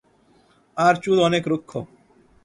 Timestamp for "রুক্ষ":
1.47-1.71